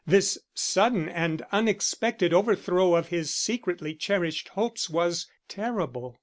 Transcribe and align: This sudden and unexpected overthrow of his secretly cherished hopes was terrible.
This 0.07 0.39
sudden 0.55 1.07
and 1.07 1.43
unexpected 1.51 2.33
overthrow 2.33 2.95
of 2.95 3.09
his 3.09 3.31
secretly 3.31 3.93
cherished 3.93 4.47
hopes 4.49 4.89
was 4.89 5.27
terrible. 5.47 6.17